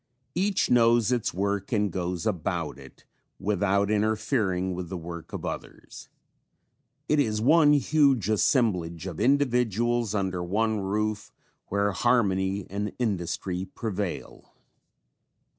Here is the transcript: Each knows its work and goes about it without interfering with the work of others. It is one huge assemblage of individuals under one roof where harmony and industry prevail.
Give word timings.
Each 0.33 0.67
knows 0.71 1.11
its 1.11 1.31
work 1.31 1.71
and 1.71 1.91
goes 1.91 2.25
about 2.25 2.79
it 2.79 3.05
without 3.39 3.91
interfering 3.91 4.73
with 4.73 4.89
the 4.89 4.97
work 4.97 5.31
of 5.31 5.45
others. 5.45 6.09
It 7.07 7.19
is 7.19 7.39
one 7.39 7.73
huge 7.73 8.27
assemblage 8.27 9.05
of 9.05 9.19
individuals 9.19 10.15
under 10.15 10.43
one 10.43 10.79
roof 10.79 11.31
where 11.67 11.91
harmony 11.91 12.65
and 12.67 12.93
industry 12.97 13.65
prevail. 13.65 14.55